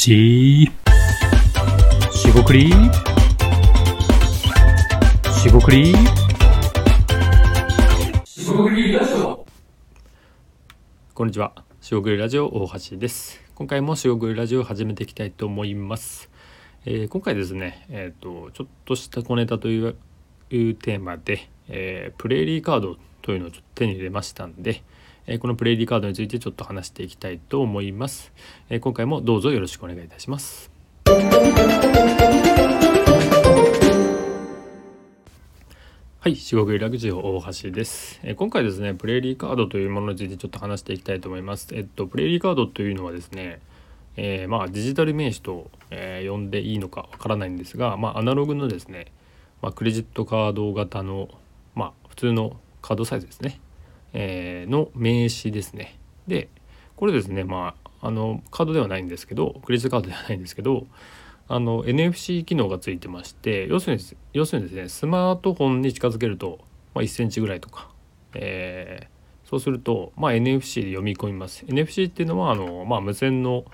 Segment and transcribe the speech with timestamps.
[0.00, 0.70] し。
[2.10, 2.72] しごくり。
[5.42, 5.94] しごくり。
[8.24, 9.44] しごくりラジオ。
[11.12, 11.52] こんにちは。
[11.82, 13.42] しごくりラジオ大橋です。
[13.54, 16.30] 今回もしごくりラジオを始めていきたいと思います、
[16.86, 19.96] えー今回ですねえっ、とちょっとした小ネタという
[20.48, 24.82] いうテーマで、えープレーリーカードというのをちょっと手に入れましたんで、
[25.26, 28.32] えこのプレーリーカードについてちょっと話していきたいと思います、
[28.68, 30.70] え今回もどうぞよろしくお願いいたします。
[36.22, 41.68] はい、四国ラグジオ大橋です、え今回ですね、プレーリーカードというものについてちょっと話していきたいと思います。
[41.72, 43.60] えっと、プレーリーカードというのはですね、
[44.16, 49.06] えーまあデジタル名詞と、えー呼んでいいのかわからないんですが、まあアナログのですね、
[49.62, 51.28] まあ、クレジットカード型の、
[51.74, 53.58] まあ普通のカードサイズですね、
[54.12, 55.98] えーの名詞ですね。
[56.26, 56.48] で、
[56.96, 60.86] これですね、まあ、あの、カードではないんですけど、クレジットカードではないんですけど、
[61.52, 64.02] あの NFC 機能がついてまして要するに
[64.34, 66.60] 要するにですねスマートフォンに近づけると、
[66.94, 67.90] まあ、1センチぐらいとか、
[68.34, 71.64] えーそうすると、まあ、NFC で読み込みます。
[71.66, 73.64] NFC っていうのはあの、まあ、無線の、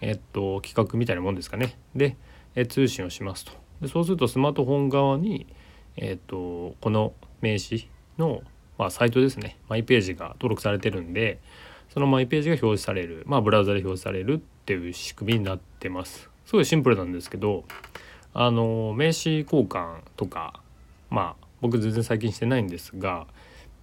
[0.00, 1.76] えっと、規格みたいなもんですかね。
[1.96, 2.16] で、
[2.54, 3.50] え通信をしますと。
[3.80, 5.48] でそうするとスマートフォン側に、
[5.96, 8.42] えっと、この名刺の、
[8.78, 11.40] まあ、サイトですねマイページが登録されてるんで
[11.92, 16.28] そのマイページが表示される、まあ、ブラウザで表示されるっていう仕組みになってます。
[16.46, 17.64] すごいシンプルなんですけど、
[18.32, 20.60] あの名刺交換とか、
[21.10, 23.26] まあ僕全然最近してないんですが、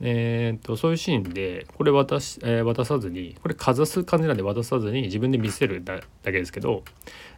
[0.00, 6.82] えー、とそういうシーンでこれ渡し、えー渡さずにこれかざす感じなんで渡さずに自分で見せるだけですけど、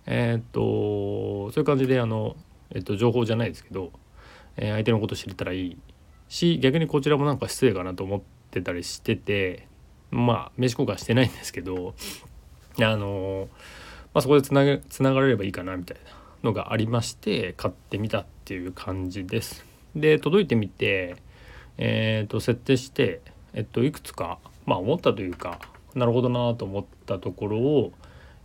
[0.07, 2.37] えっ、とそういう感じであの、
[2.71, 3.93] えっと情報じゃないですけど、
[4.57, 5.77] えー相手のこと知れたらいい
[6.33, 9.69] し逆にこちらもなんか失礼かなと思ってたりしてて
[10.11, 11.95] まあ名刺交換してないんですけど
[12.81, 13.49] あの
[14.15, 16.11] まあ、そこでつなげつながれればいいかなみたいな
[16.43, 19.65] のがありまして買ってみたっていう感じです。
[19.95, 21.17] で届いてみて、
[21.77, 23.21] えー、と設定して、
[23.53, 25.61] えっと、いくつか、まあ、思ったというか
[25.95, 27.93] なるほどなと思ったところを、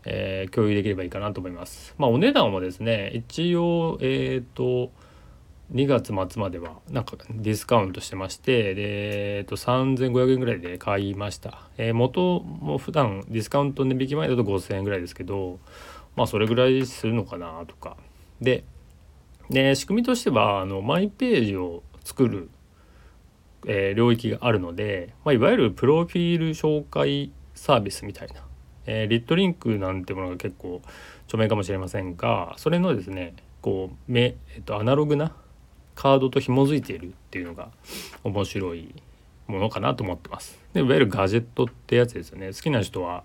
[0.04, 1.96] えー共有できればいいかなと思います。
[1.98, 4.92] まあ、お値段もですね一応えっ、と
[5.74, 15.60] 2月末まではなんかディスカウントしてましてで、えっと、3500円ぐらいで買いました、えー元も普段ディスカウント値引き前だと5000円ぐらいですけど
[16.16, 17.98] まあそれぐらいするのかなとか。
[18.42, 18.64] で
[19.50, 22.50] で仕組みとしてはあのマイページを作る、
[23.66, 28.42] えー領域があるので、まあ、いわゆるプロフィール紹介サービスみたいな、
[28.86, 30.82] えーリットリンクなんてものが結構
[31.26, 35.36] 著名かもしれませんがそれのですねこうめ、えっと、アナログな
[35.98, 37.70] カードと紐づいているっていうのが
[38.24, 38.94] 面白い
[39.48, 40.60] ものかなと思ってます。
[40.74, 42.54] でいわゆるガジェットってやつですよね。
[42.54, 43.24] 好きな人は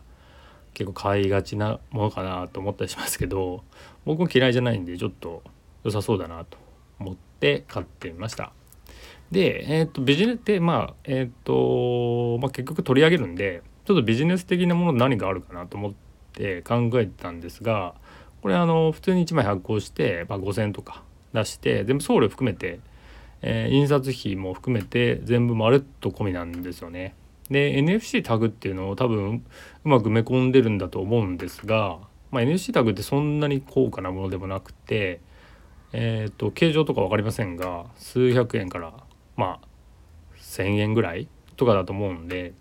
[0.73, 3.63] 結構買いがちなものかなと思ったりしますけど
[4.07, 5.43] 僕も嫌いじゃないんでちょっと
[5.85, 6.57] 良さそうだなと
[6.99, 8.53] 思って買ってみました。
[9.31, 15.93] で、えー、とビジネスでまあえっ、と、まあ、結局取り上げるんでちょっとビジネス的なもの何があるかなと思っ
[16.33, 17.95] て考えてたんですが
[18.41, 22.81] これあの普通に1枚発行して、まあ、5,000とか出して全部送料含めて、
[23.43, 27.15] えー印刷費も含めて全部まるっと込みなんですよね。
[27.51, 29.45] で NFC タグっていうのを多分
[29.85, 31.99] うまく埋め込んでるんだと思うんですが、
[32.31, 35.21] まあ、NFC タグってそんなに高価なものでもなくて
[35.93, 38.95] えっ、と形状とか分かりませんが数百円から
[39.37, 39.67] まあ
[40.39, 42.55] 1,000円ぐらいとかだと思うんで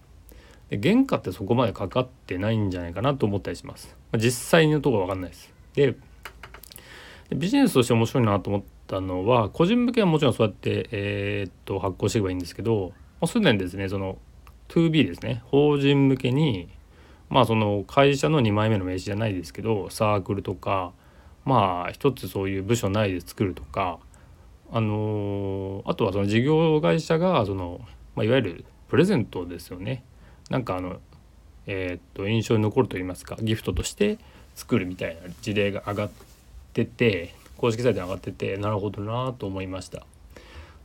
[0.72, 3.98] 原価ってそこまでかかってないんじゃないかなと思ったりします。
[4.12, 5.54] ま実際のところ分かんないです。
[5.74, 5.96] で
[7.36, 12.90] ビジネスとして面白いなと思ったのは個人向けはもちろんそうやって、えーっと発行していけばいいんですけど、
[13.22, 14.18] まあ、すでにですねその
[14.70, 15.42] 2B ですね。
[15.46, 16.70] 法人向けに
[17.30, 20.92] まあその会社の2枚目の名刺じゃないですけどサークルとか
[21.46, 24.00] まあ一つそういう部署内で作るとか
[24.72, 27.80] あのあとはその事業会社がその、
[28.16, 30.04] まあ、いわゆるプレゼントですよね。
[30.50, 31.00] なんかあの
[31.66, 34.18] えーっと印象に残ると言いますかギフトとして
[34.56, 36.10] 作るみたいな事例が上がっ
[36.72, 40.06] ってて公式サイトに上がっててなるほどなと思いました。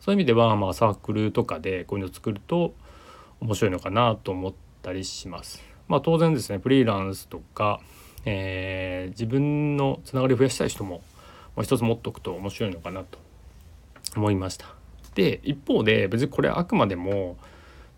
[0.00, 2.74] そういう意味ではまあサークルとかでこういうのを作ると
[3.40, 4.52] 面白いのかなと思っ
[4.82, 5.62] たりします。
[5.88, 7.80] まあ当然ですねフリーランスとか、
[8.24, 11.00] えー自分のつながりを増やしたい人も、
[11.54, 13.18] まあ、一つ持っとくと面白いのかなと
[14.16, 14.66] 思いました。
[15.14, 17.36] で一方で別にこれあくまでも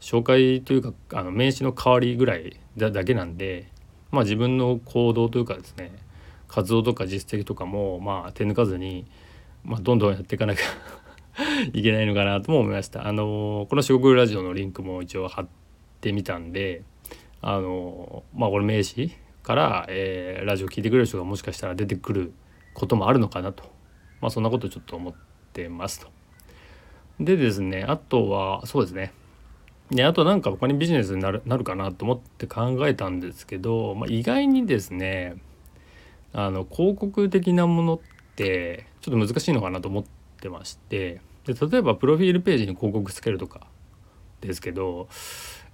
[0.00, 3.68] 紹介というかあの名刺の代わりぐらいだだけなんで
[4.10, 5.90] まあ自分の行動というかですね
[6.48, 9.06] 活動とか実績とかもまあ手抜かずに、
[9.64, 10.62] まあ、どんどんやっていかなきゃ
[11.72, 13.06] いけないのかなとも思いました。
[13.06, 15.48] あのこの四国ラジオのリンクも一応貼っ
[16.00, 16.82] てみたんで
[17.40, 19.10] あのまあこれ名刺
[19.42, 22.32] から、えー、ラジオ聴いてくれる人がもしかしたら出てくる
[22.74, 23.64] こともあるのかなと、
[24.20, 25.14] まあ、そんなことちょっと思っ
[25.52, 26.08] てますと。
[27.20, 29.12] でですねあとはそうですね
[29.90, 35.36] であとなんか他にビジネスになるなるかなと思って考えたんですけど、まあ、意外にですね
[36.40, 38.00] あの広告的なものっ
[38.36, 40.04] てちょっと難しいのかなと思っ
[40.40, 43.66] てましてで例えばプロフィールページに広告つけるとか
[44.40, 45.08] ですけど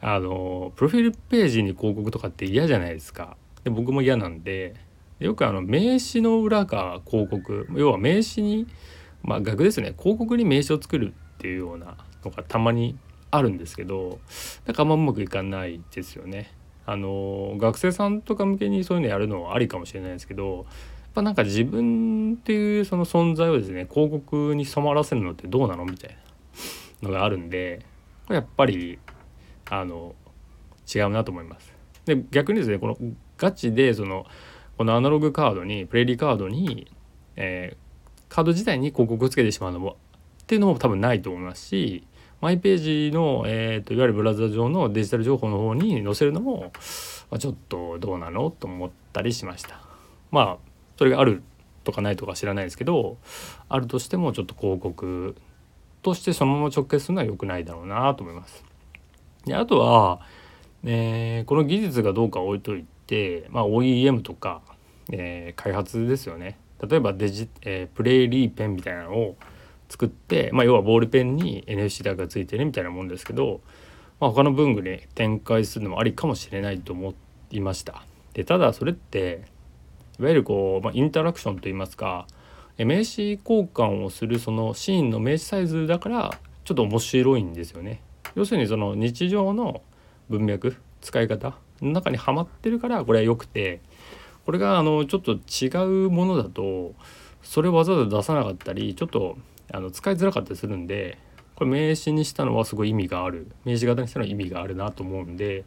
[0.01, 3.37] あのプロフィールページに広告とかって嫌じゃないですか。
[3.63, 4.75] で僕も嫌なんで
[5.19, 8.67] よくあの名刺の裏が広告要は名刺に
[9.23, 12.97] まあ逆ですね広告に名刺を作るっていうようなのがたまに
[13.31, 14.19] あるんですけど
[14.65, 16.53] なんかあんまうまくいかないですよね。
[16.87, 20.65] あの学生さんとか向けにそういうのやるのはありかもしれないですけどやっ
[21.15, 26.17] ぱなんか自分っていうその存在をですね広告に染まらせるのってどうなのみたい
[27.03, 27.85] なのがあるんで
[28.27, 28.99] これやっぱり
[29.71, 30.15] あの
[30.93, 31.73] 違うなと思います。
[32.05, 32.97] で逆にですねこの
[33.39, 34.27] ガチでその
[34.77, 36.91] このアナログカードにプレリーカードに、
[37.37, 39.97] えー、カード自体に広告をつけてしまうのも
[40.43, 42.07] っていうのも多分ないと思いますし
[42.45, 46.73] マイページの、えーと、いわゆるブラウザ上のデジタル情報の方に載せるのも、
[47.31, 49.81] まあ、ちょっとどうなのと思ったりしました。
[50.31, 51.43] まあそれがある
[51.85, 53.17] とかないとか知らないですけど
[53.71, 55.35] あるとしてもちょっと広告
[56.03, 58.63] としてそのまま直結するのは良くないだろうなと思います。
[59.47, 60.21] であとは、
[60.85, 64.61] えー、この技術がどうか置いといて、まあ、OEM とか、
[65.11, 66.59] えー、開発ですよね。
[66.87, 69.37] 例えばデジ、えー、プレイリーペンみたいなのを
[69.89, 73.61] 作って、まあ、要はボールペンに NFC タグがついてるみたいなもんですけど、
[74.21, 77.15] まあ、他の文具に展開するのもありかもしれないと思
[77.51, 78.05] いました。
[78.33, 79.45] でただそれって
[80.19, 82.27] いわゆるこう、まあ、インタラクションといいますか
[82.79, 88.01] 名刺交換をするそのシーンの名刺サイズだからちょっと面白いんですよね。
[88.35, 89.83] 要するにその日常の
[90.29, 93.81] 文脈使い方の中にはまってるからこれは良くて
[94.45, 95.69] これがあのちょっと違
[96.07, 96.95] うものだと
[97.43, 99.37] それわざわざ出さなかったりちょっと
[99.73, 101.19] あの使いづらかったりするんで
[101.57, 105.65] これ名詞にしたのはすごい意味がある名詞型にしたのは意味があるなと思うんで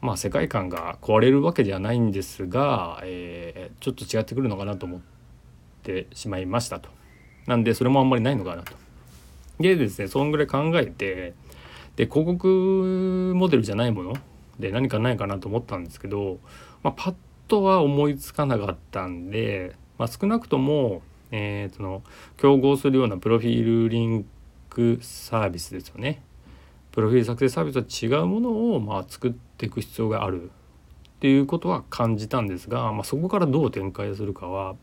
[0.00, 5.00] まあ世界観が壊れるわけではないんですが、えー、ちょっと違ってくるのかなと思っ
[5.82, 6.90] てしまいましたと。
[7.46, 8.72] なんでそれもあんまりないのかなと。
[9.58, 11.34] でですねそんぐらい考えて
[11.96, 14.14] で広告モデルじゃないもの
[14.58, 16.38] で何かないかなと思ったんですけど、
[16.82, 17.14] まあ、パッ
[17.48, 22.02] とは思いつかなかったんで、まあ、少なくともえー、その
[22.36, 24.26] 競合するようなプロフィールリン
[24.70, 26.22] クサービスですよね。
[26.92, 30.50] プロフィール作成サービスとは違うものをまあ作っていく必要がある
[31.16, 34.76] っていうことは感じたんですが、まあ、そこからどう展開するかは、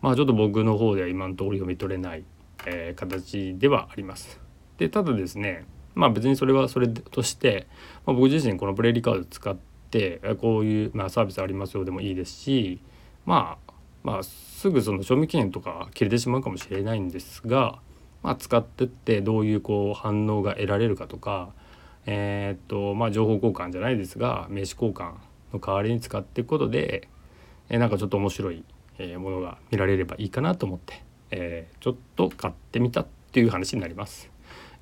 [0.00, 2.24] まあ、ちょっと僕の方では今の通り読み取れない、
[2.66, 4.40] えー、形ではあります。
[4.78, 5.64] でただですね
[5.94, 7.66] まあ別にそれはそれとして、
[8.04, 9.56] まあ、僕自身このプレイリカード使っ
[9.90, 12.80] てこういう、まあ、サービスありますよでもいいですし
[13.24, 13.65] まあ
[14.06, 17.80] まあすぐその賞味期限とか切れてしまうかもしれないんですが、
[18.22, 21.50] まあ、使ってってどういうこう反応が得られるかとか
[22.06, 25.14] えー、っとまあ情報交換じゃないですが名刺交換
[25.52, 27.08] の代わりに使っていくことで、
[27.68, 28.62] えー、なんかちょっと面白い
[29.18, 31.02] ものが見られればいいかなと思って、
[31.32, 34.30] えー、ちょっと買ってみたっていう話になります。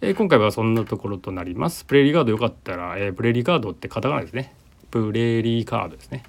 [0.03, 1.87] えー、今回はそんなところとなります。
[1.87, 4.55] プレーリーカードよかったら、えー、プレーリーカードってカタカナですね。
[4.91, 6.25] プレーリーカードですね。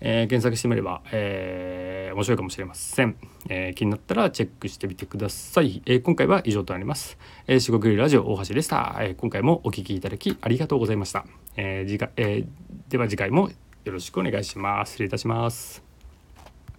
[0.00, 1.85] えー、検索してみれば、えー、
[2.16, 3.16] 面白いかもしれません、
[3.48, 12.44] えー、気になったらチェックしてみてください、え今回は以上となります、えー、四国ラジオ大橋でした、え今回もお聴きいただきありがとうございました、え次回え
[12.88, 13.50] では次回も
[13.84, 14.90] よろしくお願いします。
[14.90, 15.85] 失礼いたします。